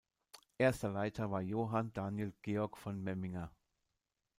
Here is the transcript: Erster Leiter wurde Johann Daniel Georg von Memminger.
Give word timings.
Erster 0.57 0.89
Leiter 0.89 1.29
wurde 1.29 1.43
Johann 1.43 1.93
Daniel 1.93 2.33
Georg 2.41 2.75
von 2.75 2.99
Memminger. 3.03 3.51